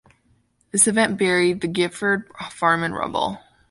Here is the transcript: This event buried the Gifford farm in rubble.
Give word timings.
This 0.71 0.87
event 0.87 1.19
buried 1.19 1.61
the 1.61 1.67
Gifford 1.67 2.27
farm 2.49 2.81
in 2.81 2.91
rubble. 2.93 3.39